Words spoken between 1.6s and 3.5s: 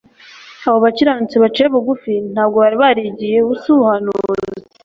bugufi ntabwo bari barigiye